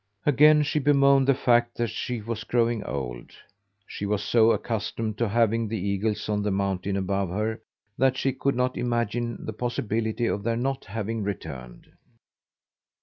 [0.25, 3.33] Again she bemoaned the fact that she was growing old.
[3.85, 7.61] She was so accustomed to having the eagles on the mountain above her
[7.99, 11.91] that she could not imagine the possibility of their not having returned.